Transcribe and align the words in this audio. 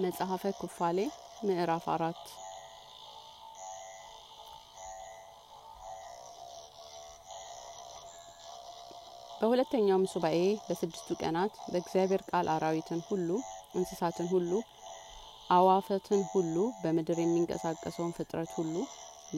መጽሐፈ 0.00 0.42
ኩፋሌ 0.58 0.98
ምዕራፍ 1.46 1.84
አራት። 1.92 2.22
በሁለተኛውም 9.40 10.08
ሱባኤ 10.10 10.38
በስድስቱ 10.64 11.16
ቀናት 11.20 11.54
በእግዚአብሔር 11.70 12.22
ቃል 12.30 12.48
አራዊትን 12.54 13.00
ሁሉ 13.08 13.28
እንስሳትን 13.74 14.28
ሁሉ 14.32 14.50
አዋፈትን 15.50 16.22
ሁሉ 16.32 16.56
በምድር 16.82 17.20
የሚንቀሳቀሰውን 17.22 18.16
ፍጥረት 18.18 18.50
ሁሉ 18.58 18.74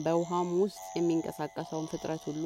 በውሃም 0.03 0.49
ውስጥ 0.59 0.83
የሚንቀሳቀሰውን 0.97 1.89
ፍጥረት 1.91 2.23
ሁሉ 2.29 2.43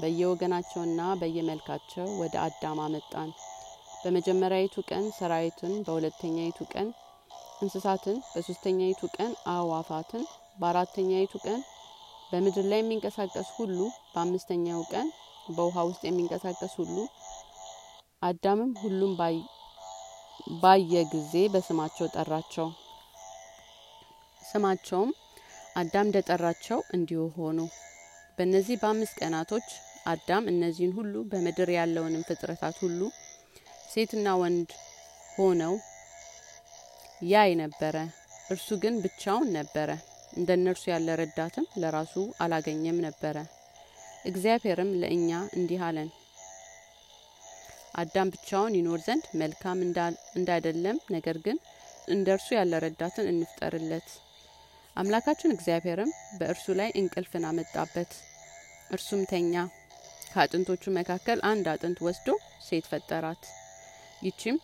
በየወገናቸውና 0.00 1.00
በየመልካቸው 1.20 2.08
ወደ 2.20 2.34
አዳም 2.42 2.80
አመጣን። 2.84 3.30
በመጀመሪያዊቱ 4.02 4.76
ቀን 4.90 5.04
ሰራዊትን 5.16 5.74
በሁለተኛይቱ 5.86 6.58
ቀን 6.74 6.88
እንስሳትን 7.60 8.16
በሶስተኛይቱ 8.30 9.02
ቀን 9.16 9.32
አእዋፋትን 9.52 10.24
በአራተኛይቱ 10.60 11.34
ቀን 11.44 11.60
በምድር 12.30 12.66
ላይ 12.70 12.80
የሚንቀሳቀስ 12.80 13.48
ሁሉ 13.56 13.78
በአምስተኛው 14.12 14.80
ቀን 14.92 15.08
በውሃ 15.56 15.84
ውስጥ 15.88 16.02
የሚንቀሳቀስ 16.06 16.72
ሁሉ 16.80 16.96
አዳምም 18.22 18.72
ሁሉም 18.82 19.12
ባየ 20.62 20.92
ጊዜ 21.12 21.34
በስማቸው 21.52 22.06
ጠራቸው። 22.14 22.68
ስማቸውም 24.42 25.10
አዳም 25.76 26.06
እንደጠራቸው 26.06 26.78
እንዲሁ 26.96 27.22
ሆኑ። 27.36 27.58
በእነዚህ 28.38 28.76
በአምስት 28.82 29.14
ቀናቶች 29.20 29.68
አዳም 30.06 30.44
እነዚህን 30.52 30.94
ሁሉ 30.98 31.14
በምድር 31.30 31.70
ያለውንም 31.76 32.26
ፍጥረታት 32.28 32.76
ሁሉ 32.84 33.00
ሴትና 33.92 34.28
ወንድ 34.40 34.70
ሆነው 35.32 35.74
ያይ 37.24 37.50
ነበረ። 37.60 37.96
እርሱ 38.50 38.68
ግን 38.82 38.94
ብቻውን 39.04 39.48
ነበረ። 39.56 39.90
እንደ 40.36 40.50
እነርሱ 40.58 40.84
ያለ 40.92 41.08
ረዳትም 41.20 41.66
ለራሱ 41.82 42.14
አላገኘም 42.44 42.98
ነበረ። 43.06 43.36
እግዚአብሔርም 44.26 44.90
ለእኛ 45.02 45.30
እንዲህ 45.58 45.80
አለን። 45.86 46.08
አዳም 47.94 48.30
ብቻውን 48.34 48.76
ይኖር 48.78 49.00
ዘንድ 49.06 49.26
መልካም 49.42 49.78
እንዳይደለም 50.36 50.96
ነገር 51.10 51.36
ግን 51.46 51.58
እንደ 52.08 52.26
እርሱ 52.36 52.48
ያለ 52.56 52.72
ረዳትን 52.84 53.30
እንፍጠርለት። 53.32 54.08
አምላካችን 54.96 55.54
እግዚአብሔርም 55.54 56.10
በእርሱ 56.38 56.66
ላይ 56.80 56.90
እንቅልፍን 57.00 57.44
አመጣበት። 57.48 58.12
እርሱም 58.90 59.22
ተኛ። 59.32 59.54
ከአጥንቶቹ 60.28 60.84
መካከል 60.96 61.38
አንድ 61.50 61.66
አጥንት 61.72 61.98
ወስዶ 62.06 62.28
ሴት 62.66 62.86
ፈጠራት። 62.90 63.42
ይቺም 64.22 64.56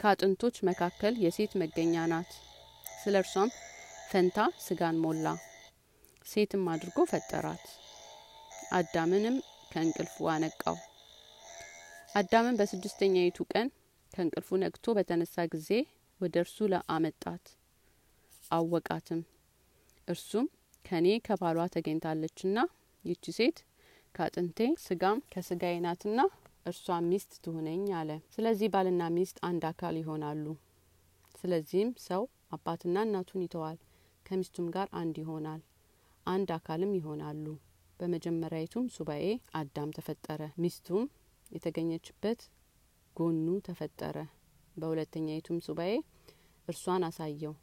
ከአጥንቶች 0.00 0.56
መካከል 0.68 1.14
የሴት 1.22 1.52
መገኛ 1.60 2.04
ናት። 2.12 2.30
ስለ 2.96 3.14
እርሷም 3.22 3.50
ፈንታ 4.10 4.38
ስጋን 4.64 4.96
ሞላ 5.02 5.26
ሴትም 6.26 6.64
አድርጎ 6.72 6.98
ፈጠራት። 7.10 7.64
አዳምንም 8.72 9.36
ከእንቅልፉ 9.72 10.26
አነቃው። 10.32 10.76
አዳምን 12.14 12.58
በስድስተኛይቱ 12.58 13.38
ቀን 13.52 13.68
ከእንቅልፉ 14.12 14.56
ነቅቶ 14.62 14.94
በተነሳ 14.98 15.44
ጊዜ 15.54 15.70
ወደ 16.20 16.34
እርሱ 16.44 16.66
ለአመጣት። 16.72 17.44
አወቃትም። 18.50 19.20
እርሱም 20.08 20.46
ከኔ 20.84 21.06
ከባሏ 21.26 21.58
ተገኝታለችና 21.74 22.56
ይቺ 23.04 23.24
ሴት 23.38 23.58
ከአጥንቴ 24.14 24.58
ስጋም 24.84 25.18
ከስጋዬ 25.32 25.76
ናትና 25.84 26.18
እርሷ 26.66 26.96
ሚስት 27.08 27.32
ትሁነኝ 27.44 27.84
አለ። 27.98 28.10
ስለዚህ 28.34 28.68
ባልና 28.74 29.02
ሚስት 29.16 29.38
አንድ 29.48 29.64
አካል 29.70 29.96
ይሆናሉ። 30.00 30.44
ስለዚህም 31.34 31.90
ሰው 32.06 32.22
አባትና 32.52 32.96
እናቱን 33.06 33.44
ይተዋል 33.44 33.78
ከሚስቱም 34.26 34.66
ጋር 34.74 34.88
አንድ 35.00 35.16
ይሆናል 35.22 35.60
አንድ 36.26 36.50
አካልም 36.56 36.92
ይሆናሉ። 36.98 37.46
በመጀመሪያዊቱም 38.00 38.86
ሱባኤ 38.94 39.24
አዳም 39.54 39.90
ተፈጠረ 39.96 40.42
ሚስቱም 40.62 41.04
የተገኘችበት 41.50 42.40
ጎኑ 43.16 43.46
ተፈጠረ። 43.66 44.16
በሁለተኛይቱም 44.76 45.58
ሱባኤ 45.66 45.92
እርሷን 46.68 47.04
አሳየው። 47.08 47.54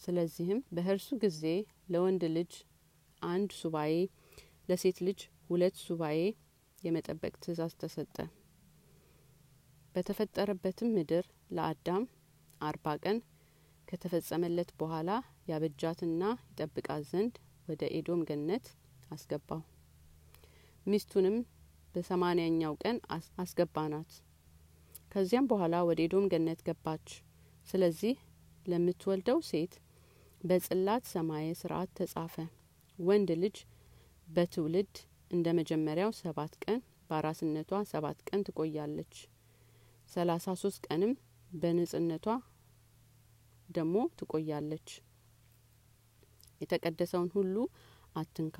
ስለዚህም 0.00 0.60
በህርሱ 0.76 1.08
ጊዜ 1.24 1.42
ለወንድ 1.92 2.24
ልጅ 2.36 2.52
አንድ 3.22 3.50
ሱባኤ 3.60 3.92
ለሴት 4.68 4.98
ልጅ 5.06 5.20
ሁለት 5.50 5.76
ሱባኤ 5.86 6.18
የመጠበቅ 6.78 7.34
ትእዛዝ 7.44 7.72
ተሰጠ 7.80 8.16
በተፈጠረበትም 9.94 10.92
ምድር 10.96 11.24
ለአዳም 11.50 12.04
አርባ 12.60 12.86
ቀን 13.04 13.18
ከተፈጸመለት 13.88 14.70
በኋላ 14.80 15.10
ያበጃትና 15.48 16.22
ይጠብቃት 16.48 17.04
ዘንድ 17.10 17.34
ወደ 17.68 17.82
ኤዶም 17.96 18.20
ገነት 18.28 18.66
አስገባው። 19.10 19.62
ሚስቱንም 20.86 21.36
በሰማኒያኛው 21.94 22.74
ቀን 22.82 22.96
አስገባናት። 23.42 24.10
ከዚያም 25.12 25.48
በኋላ 25.50 25.76
ወደ 25.88 26.00
ኤዶም 26.06 26.26
ገነት 26.32 26.60
ገባች። 26.68 27.08
ስለዚህ 27.66 28.14
ለምትወልደው 28.66 29.40
ሴት 29.50 29.74
በጽላት 30.40 31.04
ሰማየ 31.12 31.48
ስርዓት 31.60 31.90
ተጻፈ። 31.98 32.34
ወንድ 32.98 33.30
ልጅ 33.42 33.56
በትውልድ 34.28 34.94
እንደ 35.30 35.48
መጀመሪያው 35.58 36.12
ሰባት 36.20 36.54
ቀን 36.64 36.78
በአራስነቷ 37.08 37.80
ሰባት 37.92 38.18
ቀን 38.28 38.40
ትቆያለች 38.48 39.14
ሰላሳ 40.10 40.54
ሶስት 40.60 40.80
ቀንም 40.86 41.12
በንጽነቷ 41.54 42.26
ደግሞ 43.68 43.96
ትቆያለች። 44.18 44.88
የተቀደሰውን 46.60 47.30
ሁሉ 47.34 47.56
አትንካ። 48.16 48.58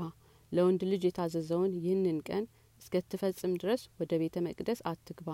ለወንድ 0.53 0.82
ልጅ 0.91 1.03
የታዘዘውን 1.06 1.72
ይህንን 1.78 2.19
ቀን 2.28 2.44
እስከትፈጽም 2.82 3.53
ድረስ 3.62 3.82
ወደ 3.98 4.12
ቤተ 4.20 4.36
መቅደስ 4.47 4.81
አትግባ። 4.91 5.28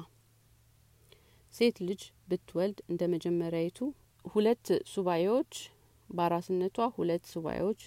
ሴት 1.55 1.77
ልጅ 1.89 2.01
ብትወልድ 2.29 2.79
እንደ 2.89 3.03
መጀመሪያዊቱ 3.15 3.79
ሁለት 4.25 4.67
ሱባኤዎች 4.93 5.53
በአራስነቷ 6.09 6.87
ሁለት 6.97 7.25
ሱባኤዎች 7.33 7.83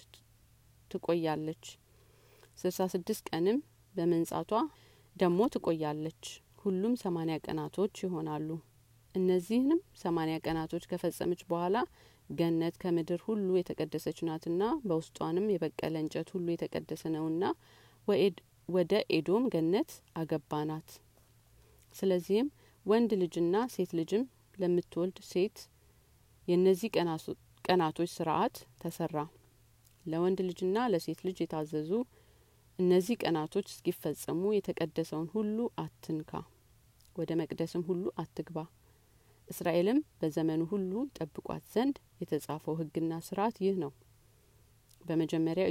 ትቆያለች። 0.90 1.64
ስልሳ 2.58 2.88
ስድስት 2.94 3.24
ቀንም 3.30 3.58
በመንጻቷ 3.94 4.52
ደግሞ 5.16 5.40
ትቆያለች 5.54 6.22
ሁሉም 6.58 6.94
ሰማኒያ 7.02 7.36
ቀናቶች 7.44 7.94
ይሆናሉ። 8.04 8.48
እነዚህንም 9.14 9.80
ሰማኒያ 10.00 10.36
ቀናቶች 10.44 10.84
ከፈጸመች 10.90 11.42
በኋላ 11.50 11.76
ገነት 12.30 12.74
ከምድር 12.82 13.20
ሁሉ 13.26 13.48
የተቀደሰች 13.58 14.18
ናትና 14.28 14.62
በውስጧንም 14.84 15.46
የበቀለ 15.52 15.94
እንጨት 16.02 16.28
ሁሉ 16.34 16.46
የተቀደሰ 16.52 17.02
ነውና 17.14 17.44
ወደ 18.68 18.92
ኤዶም 19.16 19.44
ገነት 19.52 19.90
አገባናት። 20.16 20.88
ስለዚህም 21.94 22.48
ወንድ 22.86 23.10
ልጅና 23.22 23.56
ሴት 23.74 23.90
ልጅም 23.98 24.24
ለምትወልድ 24.58 25.18
ሴት 25.30 25.58
የእነዚህ 26.48 26.90
ቀናቶች 27.64 28.10
ስርዓት 28.16 28.54
ተሰራ። 28.82 29.16
ለወንድ 30.04 30.38
ልጅና 30.48 30.86
ለሴት 30.92 31.20
ልጅ 31.26 31.38
የታዘዙ 31.42 31.90
እነዚህ 32.78 33.16
ቀናቶች 33.22 33.66
እስኪፈጸሙ 33.70 34.42
የተቀደሰውን 34.54 35.28
ሁሉ 35.32 35.56
አትንካ 35.82 36.32
ወደ 37.16 37.30
መቅደስም 37.40 37.82
ሁሉ 37.88 38.04
አትግባ። 38.22 38.58
እስራኤልም 39.48 39.98
በዘመኑ 40.20 40.62
ሁሉ 40.72 40.92
ጠብቋት 41.16 41.64
ዘንድ 41.72 41.96
የተጻፈው 42.20 42.76
ህግና 42.80 43.12
ስርዓት 43.28 43.56
ይህ 43.64 43.74
ነው። 43.82 43.92
በመጀመሪያ 45.00 45.64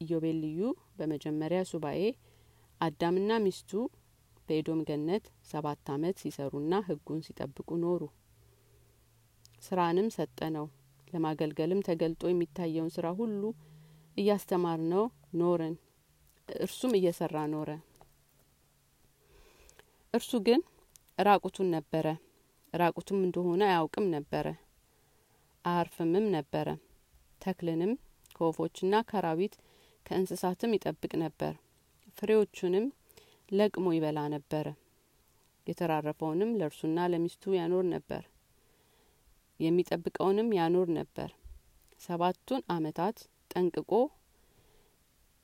ኢዮቤል 0.00 0.36
ልዩ 0.42 0.60
በመጀመሪያ 0.98 1.60
ሱባኤ 1.70 2.02
አዳምና 2.80 3.32
ሚስቱ 3.44 3.72
በኤዶም 4.48 4.80
ገነት 4.88 5.24
ሰባት 5.48 5.88
አመት 5.94 6.16
ሲሰሩና 6.22 6.74
ህጉን 6.86 7.24
ሲጠብቁ 7.26 7.70
ኖሩ። 7.82 8.02
ስራንም 9.62 10.08
ሰጠ 10.16 10.40
ነው። 10.56 10.66
ለማገልገልም 11.08 11.84
ተገልጦ 11.86 12.22
የሚታየውን 12.30 12.94
ስራ 12.96 13.08
ሁሉ 13.18 13.42
እያስተማር 14.16 14.80
ነው 14.92 15.04
ኖርን 15.40 15.74
እርሱም 16.48 16.92
እየሰራ 16.98 17.38
ኖረ። 17.52 17.70
እርሱ 20.14 20.30
ግን 20.46 20.60
ራቁቱን 21.18 21.68
ነበረ። 21.76 22.06
ራቁቱም 22.74 23.18
እንደሆነ 23.26 23.62
አያውቅም 23.68 24.06
ነበረ። 24.14 24.46
አያርፍምም 25.64 26.26
ነበረ። 26.34 26.68
ተክልንም 27.42 27.92
ከወፎችና 28.36 28.94
ከራዊት 29.10 29.54
ከእንስሳትም 30.06 30.74
ይጠብቅ 30.76 31.12
ነበር። 31.24 31.54
ፍሬዎቹንም 32.18 32.86
ለቅሞ 33.48 33.86
ይበላ 33.96 34.20
ነበረ 34.34 34.66
የተራረፈውንም 35.66 36.50
ለእርሱና 36.58 36.98
ለሚስቱ 37.12 37.52
ያኖር 37.58 37.84
ነበር። 37.94 38.22
የሚጠብቀውንም 39.60 40.48
ያኖር 40.58 40.88
ነበር። 40.98 41.30
ሰባቱን 42.00 42.62
አመታት 42.74 43.16
ጠንቅቆ 43.50 43.92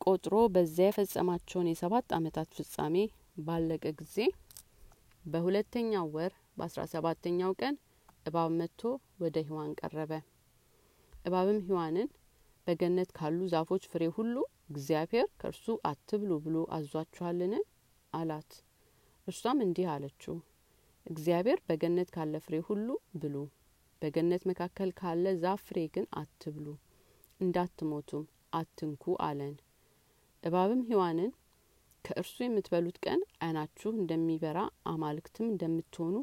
ቆጥሮ 0.05 0.37
በዚያ 0.55 0.87
የፈጸማቸውን 0.89 1.69
የሰባት 1.71 2.09
አመታት 2.17 2.49
ፍጻሜ 2.57 2.97
ባለቀ 3.45 3.85
ጊዜ 4.01 4.17
በሁለተኛው 5.25 6.07
ወር 6.17 6.33
በአስራ 6.57 6.83
ሰባተኛው 6.93 7.53
ቀን 7.61 7.75
እባብ 8.27 8.51
መጥቶ 8.59 8.83
ወደ 9.23 9.37
ሔዋን 9.49 9.73
ቀረበ። 9.81 10.13
እባብም 11.25 11.59
ሔዋንን 11.67 12.09
በገነት 12.67 13.11
ካሉ 13.17 13.41
ዛፎች 13.53 13.85
ፍሬ 13.93 14.05
ሁሉ 14.17 14.35
እግዚአብሔር 14.71 15.27
ከእርሱ 15.41 15.67
አትብሉ 15.91 16.31
ብሎ 16.45 16.57
አዟችኋልን? 16.77 17.55
አላት። 18.13 18.51
እርሷም 19.27 19.59
እንዲህ 19.65 19.89
አለችው 19.93 20.37
እግዚአብሔር 21.07 21.59
በገነት 21.69 22.11
ካለ 22.15 22.35
ፍሬ 22.45 22.57
ሁሉ 22.69 22.89
ብሉ 23.23 23.37
በገነት 24.03 24.43
መካከል 24.51 24.91
ካለ 25.01 25.27
ዛፍ 25.43 25.63
ፍሬ 25.69 25.81
ግን 25.95 26.07
አትብሉ 26.21 26.67
እንዳትሞቱም 27.41 28.25
አትንኩ 28.55 29.15
አለን 29.27 29.55
እባብም 30.45 30.81
ሔዋንን 30.89 31.31
ከእርሱ 32.05 32.37
የምትበሉት 32.45 32.97
ቀን 33.05 33.21
አይናችሁ 33.45 33.91
እንደሚበራ 33.95 34.59
አማልክትም 34.91 35.47
እንደምትሆኑ 35.51 36.17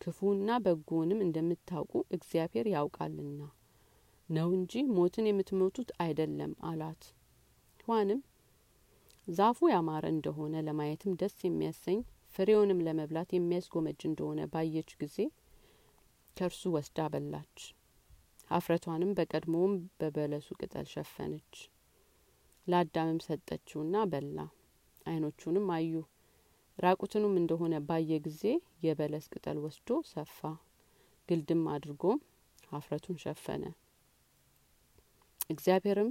ክፉና 0.00 0.50
በጎንም 0.64 1.20
እንደምታውቁ 1.24 1.92
እግዚአብሔር 2.16 2.66
ያውቃልና 2.74 3.40
ነው 4.28 4.48
እንጂ 4.56 4.82
ሞትን 4.94 5.26
የምትሞቱት 5.28 5.90
አይደለም 6.00 6.52
አላት። 6.68 7.02
ሔዋንም 7.80 8.20
ዛፉ 9.28 9.68
ያማረ 9.72 10.04
እንደሆነ 10.14 10.54
ለማየትም 10.66 11.18
ደስ 11.20 11.36
የሚያሰኝ 11.44 11.98
ፍሬውንም 12.34 12.82
ለመብላት 12.86 13.30
የሚያስጎመጅ 13.34 14.00
እንደሆነ 14.08 14.40
ባየች 14.52 14.90
ጊዜ 15.02 15.16
ከእርሱ 16.36 16.62
ወስዳ 16.74 17.06
በላች። 17.12 17.58
ሀፍረቷንም 18.50 19.14
በቀድሞውም 19.18 19.74
በበለሱ 20.00 20.48
ቅጠል 20.60 20.86
ሸፈነች 20.92 21.54
ለአዳምም 22.66 23.18
ሰጠችውና 23.24 23.96
በላ። 24.10 24.38
አይኖቹንም 25.06 25.66
አዩ። 25.74 25.94
ራቁትኑም 26.78 27.34
እንደሆነ 27.40 27.74
ባየ 27.88 28.12
ጊዜ 28.24 28.42
የበለስ 28.84 29.26
ቅጠል 29.32 29.58
ወስዶ 29.64 29.98
ሰፋ። 30.10 30.38
ግልድም 31.28 31.62
አድርጎም 31.74 32.18
ሀፍረቱን 32.72 33.16
ሸፈነ። 33.24 33.64
እግዚአብሔርም 35.50 36.10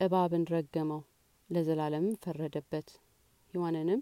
እባብን 0.00 0.44
ረገመው 0.52 1.02
ለዘላለምም 1.50 2.16
ፈረደበት። 2.24 2.88
ሔዋንንም 3.54 4.00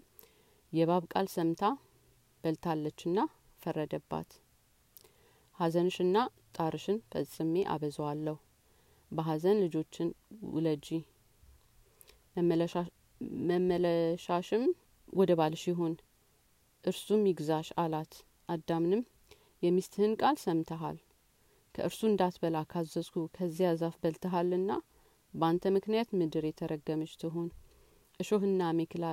የእባብ 0.73 1.03
ቃል 1.11 1.27
ሰምታ 1.33 1.63
በልታለችና 2.43 3.17
ፈረደባት። 3.61 4.29
ሀዘንሽና 5.59 6.17
ጣርሽን 6.57 6.97
ፈጽሜ 7.11 7.55
አበዛዋለሁ 7.73 8.35
በሀዘን 9.13 9.57
ልጆችን 9.63 10.09
ውለጂ። 10.53 10.87
መመለሻሽም 13.49 14.63
ወደ 15.13 15.31
ባልሽ 15.39 15.63
ይሁን። 15.71 15.93
እርሱም 16.83 17.21
ይግዛሽ 17.29 17.67
አላት። 17.83 18.13
አዳምንም 18.49 19.01
የሚስትህን 19.63 20.13
ቃል 20.21 20.37
ሰምተሃል። 20.43 20.97
ከእርሱ 21.75 22.01
እንዳትበላ 22.09 22.57
ካዘዝኩ 22.71 23.15
ከዚያ 23.35 23.69
ዛፍ 23.81 23.95
በልተሃልና 24.01 24.71
በአንተ 25.33 25.71
ምክንያት 25.75 26.09
ምድር 26.19 26.43
የተረገመች 26.47 27.13
ትሁን። 27.21 27.47
እሾህና 28.19 28.61
አሜክላ 28.71 29.05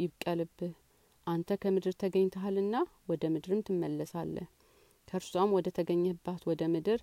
ይብቀልብህ። 0.00 0.72
አንተ 1.26 1.56
ከምድር 1.62 1.94
ተገኝተሃልና 2.02 2.76
ወደ 3.10 3.24
ምድርም 3.34 3.60
ትመለሳለህ። 3.66 4.48
ከእርሷም 5.08 5.54
ወደ 5.56 5.68
ተገኘህባት 5.78 6.42
ወደ 6.50 6.62
ምድር 6.74 7.00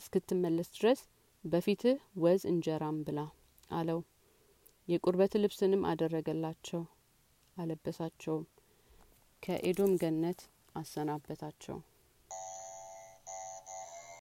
እስክትመለስ 0.00 0.68
ድረስ 0.76 1.00
በፊትህ 1.44 1.96
ወዝ 2.16 2.42
እንጀራም 2.50 2.98
ብላ 3.06 3.20
አለው። 3.70 4.00
የቁርበት 4.88 5.32
ልብስንም 5.36 5.82
አደረገላቸው 5.90 6.82
አለበሳቸውም። 7.56 8.44
ከኤዶም 9.42 9.92
ገነት 9.96 10.40
አሰናበታቸው 10.74 11.76